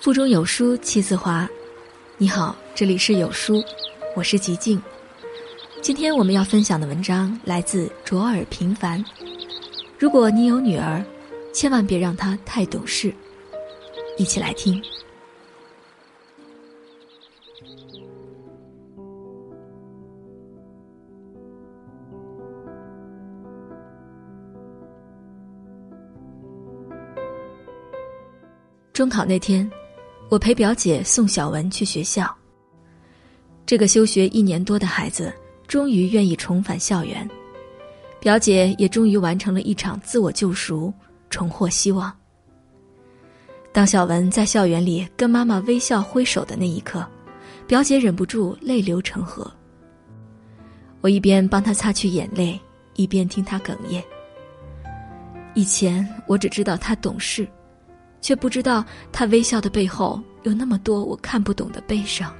[0.00, 1.48] 腹中有书气自华。
[2.18, 3.62] 你好，这里是有书，
[4.16, 4.82] 我是吉静。
[5.80, 9.04] 今天我们要分享的文章来自卓尔平凡。
[9.98, 11.04] 如果你有女儿，
[11.52, 13.14] 千万别让她太懂事。
[14.18, 14.82] 一起来听。
[28.92, 29.68] 中考那天，
[30.28, 32.30] 我陪表姐送小文去学校。
[33.64, 35.32] 这个休学一年多的孩子，
[35.66, 37.26] 终于愿意重返校园，
[38.20, 40.92] 表姐也终于完成了一场自我救赎，
[41.30, 42.12] 重获希望。
[43.72, 47.06] 当小文在校园里跟妈妈微笑挥手的那一刻，
[47.66, 49.50] 表姐忍不住泪流成河。
[51.00, 52.60] 我一边帮她擦去眼泪，
[52.96, 54.04] 一边听她哽咽。
[55.54, 57.48] 以前我只知道她懂事。
[58.22, 62.34] 却不知道他微笑的背后有那么多我看不懂的悲伤。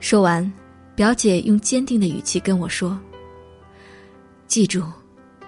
[0.00, 0.52] 说完，
[0.94, 2.98] 表姐用坚定的语气跟我说
[4.46, 4.84] ：“记住，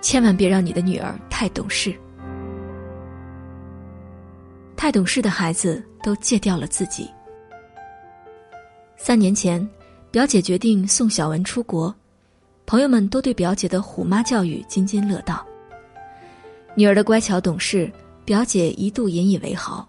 [0.00, 1.94] 千万别让你的女儿太懂事。
[4.76, 7.10] 太懂事的孩子都戒掉了自己。”
[8.96, 9.68] 三年前，
[10.10, 11.94] 表姐决定送小文出国，
[12.66, 15.44] 朋友们都对表姐的“虎妈”教育津津乐道。
[16.74, 17.90] 女儿的乖巧懂事。
[18.28, 19.88] 表姐一度引以为豪，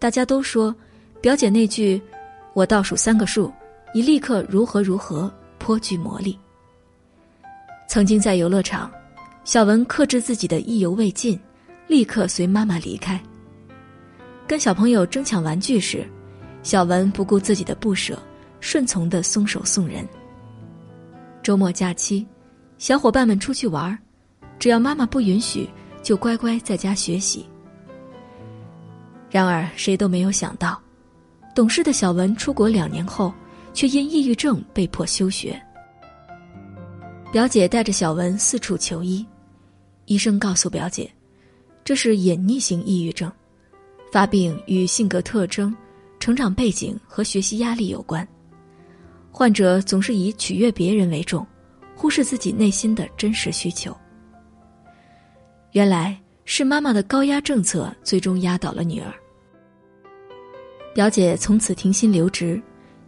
[0.00, 0.74] 大家都说，
[1.20, 2.02] 表姐那句
[2.54, 3.52] “我倒数三个数，
[3.94, 6.36] 你立刻如何如何”颇具魔力。
[7.86, 8.90] 曾经在游乐场，
[9.44, 11.38] 小文克制自己的意犹未尽，
[11.86, 13.22] 立刻随妈妈离开。
[14.44, 16.04] 跟小朋友争抢玩具时，
[16.64, 18.20] 小文不顾自己的不舍，
[18.58, 20.04] 顺从的松手送人。
[21.44, 22.26] 周末假期，
[22.76, 23.96] 小伙伴们出去玩，
[24.58, 25.70] 只要妈妈不允许。
[26.06, 27.44] 就乖乖在家学习。
[29.28, 30.80] 然而，谁都没有想到，
[31.52, 33.34] 懂事的小文出国两年后，
[33.74, 35.60] 却因抑郁症被迫休学。
[37.32, 39.26] 表姐带着小文四处求医，
[40.04, 41.10] 医生告诉表姐，
[41.82, 43.28] 这是隐匿型抑郁症，
[44.12, 45.74] 发病与性格特征、
[46.20, 48.26] 成长背景和学习压力有关。
[49.32, 51.44] 患者总是以取悦别人为重，
[51.96, 53.92] 忽视自己内心的真实需求。
[55.76, 59.12] 原来是妈妈的高压政策最终压倒了女儿。
[60.94, 62.58] 表姐从此停薪留职，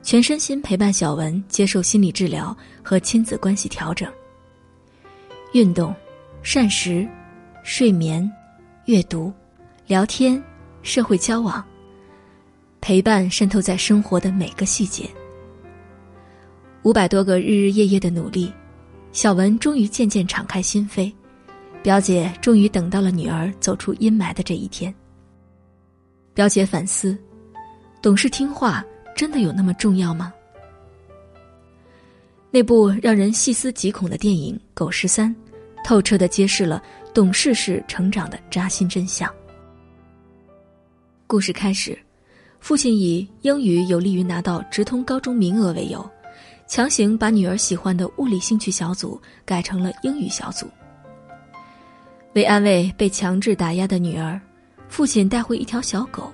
[0.03, 4.13] 全身心陪伴小文接受心理治疗和亲子关系调整。
[5.55, 5.95] 运动、
[6.43, 7.09] 膳食、
[7.63, 8.31] 睡眠、
[8.85, 9.33] 阅读、
[9.87, 10.39] 聊天、
[10.83, 11.65] 社会交往，
[12.83, 15.09] 陪伴渗透在生活的每个细节。
[16.83, 18.53] 五百多个日日夜夜的努力，
[19.11, 21.11] 小文终于渐渐敞开心扉。
[21.83, 24.95] 表姐终于等到了女儿走出阴霾的这一天。
[26.35, 27.17] 表姐反思：
[28.03, 28.85] 懂事听话
[29.17, 30.33] 真的有那么重要吗？
[32.51, 35.35] 那部让人细思极恐的电影《狗十三》，
[35.85, 36.83] 透彻的揭示了
[37.15, 39.33] 懂事是成长的扎心真相。
[41.27, 41.99] 故事开始，
[42.59, 46.09] 父亲以英语有利于拿到直通高中名额为由，
[46.67, 50.67] 强行把女儿喜欢的物理兴趣小组改成了英语小组。
[52.35, 54.41] 为安慰被强制打压的女儿，
[54.89, 56.31] 父亲带回一条小狗，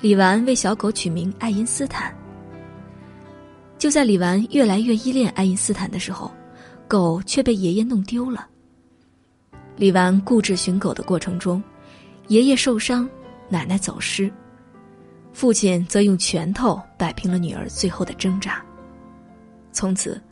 [0.00, 2.14] 李纨为小狗取名爱因斯坦。
[3.78, 6.32] 就在李纨越来越依恋爱因斯坦的时候，
[6.86, 8.46] 狗却被爷爷弄丢了。
[9.76, 11.62] 李纨固执寻狗的过程中，
[12.28, 13.08] 爷爷受伤，
[13.48, 14.32] 奶奶走失，
[15.32, 18.64] 父亲则用拳头摆平了女儿最后的挣扎。
[19.72, 20.22] 从此。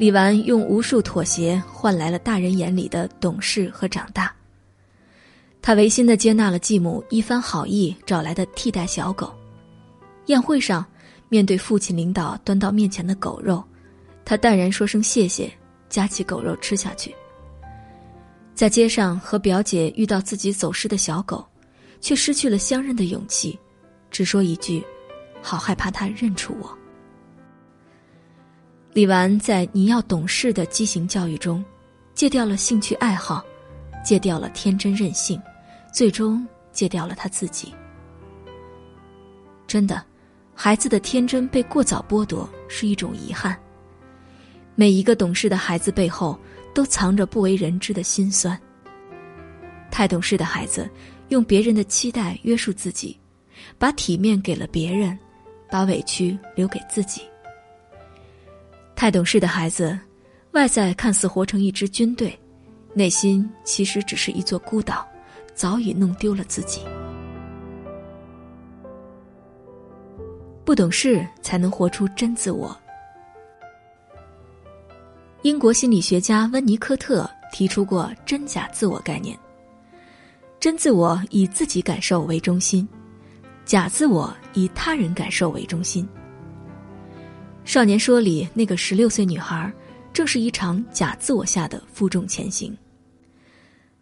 [0.00, 4.34] 李纨用无数妥协换来了大人眼里的懂事和长大。
[5.60, 9.30] 他违心的接纳了继母一番好意找来的替代小狗。
[10.24, 10.82] 宴会上，
[11.28, 13.62] 面对父亲领导端到面前的狗肉，
[14.24, 15.52] 他淡然说声谢谢，
[15.90, 17.14] 夹起狗肉吃下去。
[18.54, 21.46] 在街上和表姐遇到自己走失的小狗，
[22.00, 23.58] 却失去了相认的勇气，
[24.10, 24.82] 只说一句
[25.42, 26.74] ：“好害怕他认出我。”
[28.92, 31.64] 李纨在“你要懂事”的畸形教育中，
[32.12, 33.44] 戒掉了兴趣爱好，
[34.04, 35.40] 戒掉了天真任性，
[35.92, 37.72] 最终戒掉了他自己。
[39.68, 40.04] 真的，
[40.56, 43.56] 孩子的天真被过早剥夺是一种遗憾。
[44.74, 46.36] 每一个懂事的孩子背后，
[46.74, 48.60] 都藏着不为人知的辛酸。
[49.88, 50.90] 太懂事的孩子，
[51.28, 53.16] 用别人的期待约束自己，
[53.78, 55.16] 把体面给了别人，
[55.70, 57.22] 把委屈留给自己。
[59.00, 59.98] 太懂事的孩子，
[60.50, 62.38] 外在看似活成一支军队，
[62.92, 65.08] 内心其实只是一座孤岛，
[65.54, 66.82] 早已弄丢了自己。
[70.66, 72.78] 不懂事才能活出真自我。
[75.40, 79.34] 英国心理学家温尼科特提出过真假自我概念。
[80.60, 82.86] 真自我以自己感受为中心，
[83.64, 86.06] 假自我以他人感受为中心。
[87.64, 89.72] 少年说里那个十六岁女孩，
[90.12, 92.76] 正是一场假自我下的负重前行。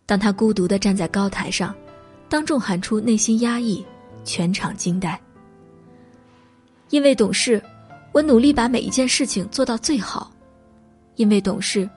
[0.06, 1.74] 当她孤独的站在高台上，
[2.28, 3.84] 当众喊出内心压抑，
[4.24, 5.20] 全场惊呆。
[6.88, 7.62] 因为懂事，
[8.12, 10.32] 我努力把每一件事情做到最好；
[11.16, 11.88] 因为懂事，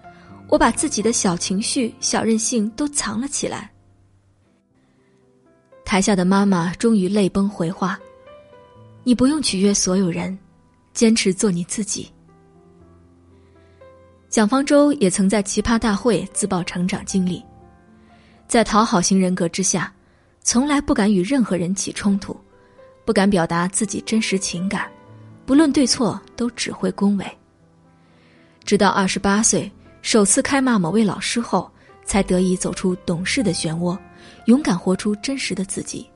[0.50, 3.72] 我把自己的小情绪、小任性都藏了起来。
[5.86, 7.98] 台下的妈妈终于泪崩回话
[9.06, 10.38] ：“你不用取悦所有人，
[10.94, 12.12] 坚持做你自己。”
[14.30, 17.44] 蒋方舟也曾在奇葩大会自曝成长经历，
[18.48, 19.94] 在讨好型人格之下，
[20.42, 22.40] 从来不敢与任何人起冲突，
[23.06, 24.90] 不敢表达自己真实情感，
[25.46, 27.38] 不论对错都只会恭维。
[28.64, 29.70] 直到二十八岁
[30.02, 31.70] 首次开骂某位老师后，
[32.06, 33.98] 才得以走出懂事的漩涡。
[34.46, 36.08] 勇敢活出真实的自己。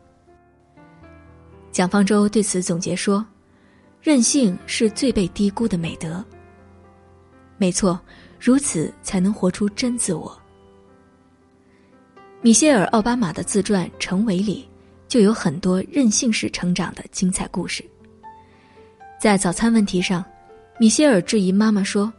[1.72, 3.26] 蒋方舟对此总结说
[4.06, 6.24] ：“任性是最被低估的美德。
[7.58, 8.00] 没错，
[8.40, 10.40] 如此才能活出真自我。”
[12.40, 14.70] 米歇尔·奥巴马的自传《成为》里
[15.08, 17.84] 就有很多任性式成长的精彩故事。
[19.20, 20.24] 在早餐问题上，
[20.78, 22.14] 米歇尔质疑妈妈说：“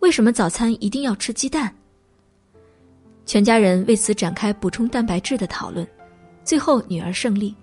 [0.00, 1.70] 为什么早餐一定要吃鸡蛋？”
[3.26, 5.86] 全家人为此展开补充蛋白质的讨论，
[6.42, 7.54] 最后女儿胜利。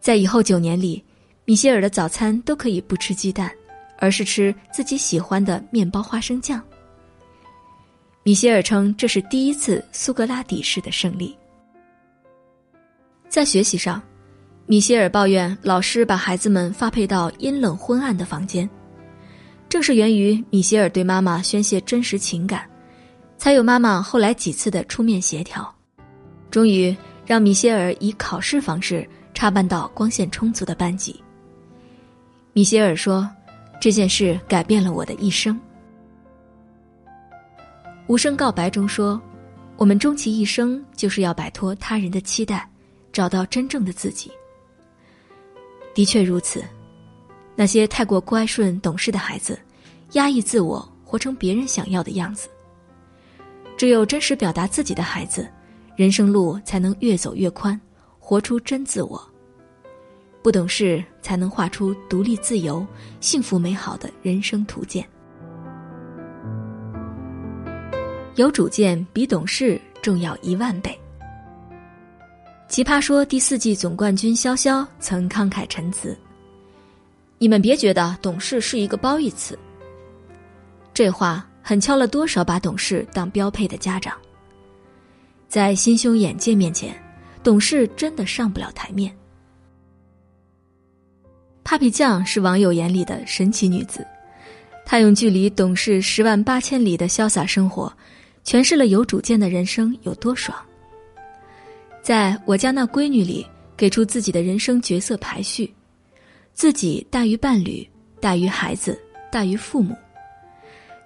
[0.00, 1.04] 在以后九年里，
[1.46, 3.50] 米歇尔的早餐都可以不吃鸡蛋，
[3.98, 6.60] 而是吃自己喜欢的面包花生酱。
[8.24, 11.38] 米歇尔称这是第一次苏格拉底式的胜利。
[13.28, 14.02] 在学习上，
[14.66, 18.68] 米歇尔抱怨老师把孩子们发配到阴冷昏暗的房间，
[19.68, 22.68] 正是源于米歇尔对妈妈宣泄真实情感。
[23.38, 25.72] 才有妈妈后来几次的出面协调，
[26.50, 31.22] 终于让米歇尔以考试方式插班到光线充足的班级。
[32.56, 33.30] 米歇尔说
[33.78, 35.60] ：“这件事改变了我的一生。”
[38.08, 39.20] 无声告白中说
[39.76, 42.66] ：“我们终其一生就是要摆脱他人的期待，
[43.12, 44.32] 找到真正的自己。”
[45.94, 46.64] 的确如此，
[47.54, 49.60] 那些太过乖顺懂事的孩子，
[50.12, 52.48] 压抑自我，活成别人想要的样子。
[53.76, 55.46] 只有真实表达自己的孩子，
[55.94, 57.78] 人生路才能越走越宽，
[58.18, 59.30] 活出真自我。
[60.46, 62.86] 不懂事，才能画出独立自由、
[63.18, 65.04] 幸福美好的人生图鉴。
[68.36, 70.96] 有主见比懂事重要一万倍。
[72.68, 76.16] 奇葩说第四季总冠军潇潇曾慷慨陈词
[77.38, 79.58] ：“你们别觉得懂事是一个褒义词。”
[80.94, 81.44] 这话。
[81.60, 84.16] 狠敲了多少把懂事当标配的家长，
[85.48, 86.96] 在心胸眼界面前，
[87.42, 89.12] 懂事真的上不了台面。
[91.66, 94.06] Papi 酱是网友眼里的神奇女子，
[94.84, 97.92] 她用距离懂事十万八千里的潇洒生活，
[98.44, 100.56] 诠释了有主见的人生有多爽。
[102.00, 103.44] 在我家那闺女里，
[103.76, 105.74] 给出自己的人生角色排序：
[106.54, 107.84] 自己大于伴侣，
[108.20, 108.96] 大于孩子，
[109.28, 109.92] 大于父母。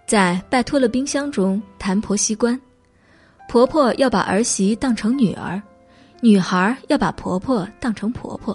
[0.06, 2.60] 在拜托了冰箱中谈婆媳观，
[3.48, 5.60] 婆婆要把儿媳当成女儿，
[6.20, 8.54] 女孩要把婆婆当成婆婆。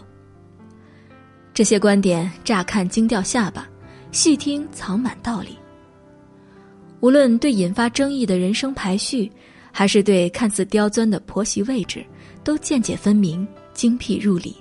[1.56, 3.68] 这些观点乍看惊掉下巴，
[4.12, 5.58] 细听藏满道理。
[7.00, 9.32] 无论对引发争议的人生排序，
[9.72, 12.06] 还是对看似刁钻的婆媳位置，
[12.44, 14.56] 都见解分明，精辟入理。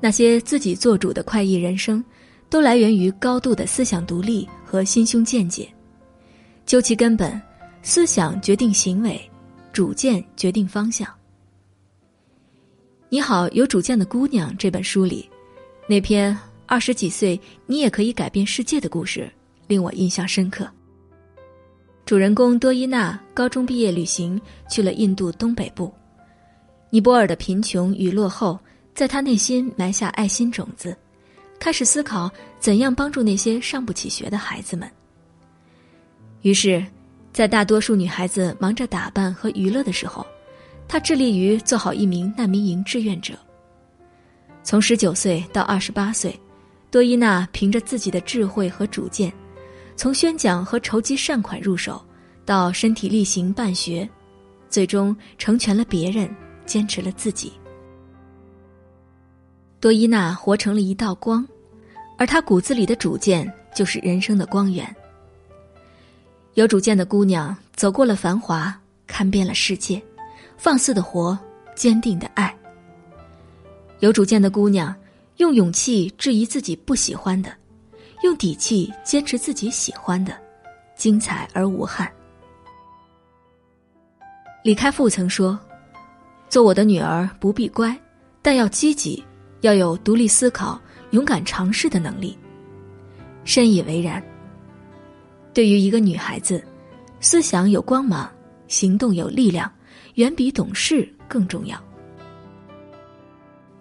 [0.00, 2.04] 那些自己做主的快意人生。
[2.48, 5.68] 都来源于高度的思想独立和心胸见解。
[6.64, 7.42] 究其根本，
[7.82, 9.20] 思想决定行为，
[9.72, 11.08] 主见决定方向。
[13.08, 15.28] 《你好，有主见的姑娘》这本书里，
[15.88, 19.30] 那篇二十几岁你也可以改变世界的故事，
[19.68, 20.68] 令我印象深刻。
[22.04, 25.92] 主人公多伊娜高中毕业旅行去了印度东北部，
[26.90, 28.58] 尼泊尔的贫穷与落后，
[28.94, 30.96] 在他内心埋下爱心种子。
[31.58, 34.90] 开始思考怎样帮助那些上不起学的孩子们。
[36.42, 36.84] 于是，
[37.32, 40.26] 在大多数女孩子忙着打扮和娱乐的时候，
[40.88, 43.34] 她致力于做好一名难民营志愿者。
[44.66, 46.36] 从十九岁到二十八岁，
[46.90, 49.32] 多伊娜凭着自己的智慧和主见，
[49.94, 52.04] 从宣讲和筹集善款入手，
[52.44, 54.08] 到身体力行办学，
[54.68, 56.28] 最终成全了别人，
[56.66, 57.52] 坚持了自己。
[59.78, 61.46] 多伊娜活成了一道光，
[62.18, 64.84] 而她骨子里的主见就是人生的光源。
[66.54, 70.02] 有主见的姑娘走过了繁华，看遍了世界，
[70.56, 71.38] 放肆的活，
[71.76, 72.52] 坚定的爱。
[74.00, 74.94] 有主见的姑娘，
[75.38, 77.50] 用勇气质疑自己不喜欢的，
[78.22, 80.36] 用底气坚持自己喜欢的，
[80.96, 82.10] 精彩而无憾。
[84.62, 85.58] 李开复曾说
[86.48, 87.96] ：“做我的女儿不必乖，
[88.42, 89.24] 但要积极，
[89.60, 92.36] 要有独立思考、勇敢尝试的能力。”
[93.44, 94.22] 深以为然。
[95.54, 96.62] 对于一个女孩子，
[97.20, 98.30] 思想有光芒，
[98.68, 99.72] 行动有力量，
[100.16, 101.82] 远比懂事更重要。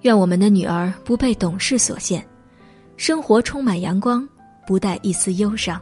[0.06, 2.24] 愿我们的女儿不被懂事所限，
[2.96, 4.28] 生活充满阳光，
[4.68, 5.82] 不带一丝忧伤。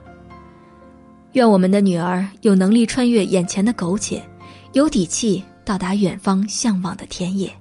[1.33, 4.23] 愿我们的女儿有能力穿越眼前的苟且，
[4.71, 7.53] 有底气到达远方向往的田野。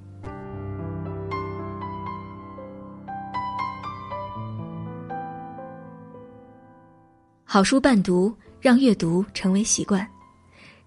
[7.43, 10.07] 好书伴读，让阅读成为习惯。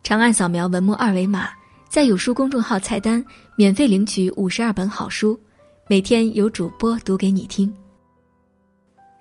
[0.04, 1.50] 长按扫描文末二维码，
[1.90, 3.22] 在有书公众号菜单
[3.58, 5.38] 免费领取五十二本好书，
[5.88, 7.72] 每天有主播读给你听。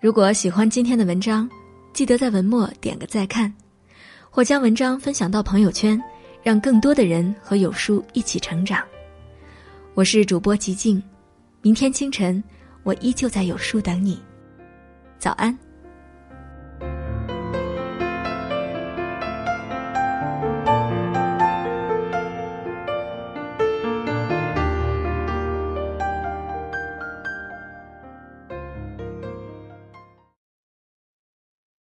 [0.00, 1.46] 如果喜欢今天的文章，
[1.92, 3.52] 记得在文末点个再看，
[4.30, 6.02] 或将文章分享到朋友圈，
[6.42, 8.82] 让更多的人和有书一起成长。
[9.92, 11.02] 我是主播吉静，
[11.60, 12.42] 明天清晨
[12.82, 14.18] 我依旧在有书等你。
[15.18, 15.54] 早安。